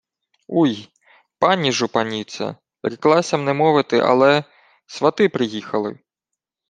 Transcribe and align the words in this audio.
—Уй, 0.59 0.71
пані 1.39 1.71
жупаніце... 1.71 2.55
Вреклася-м 2.83 3.45
не 3.45 3.53
мовити, 3.53 3.99
але... 3.99 4.43
Свати 4.85 5.29
приїхали. 5.29 5.99